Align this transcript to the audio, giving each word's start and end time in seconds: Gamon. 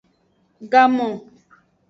Gamon. 0.71 1.13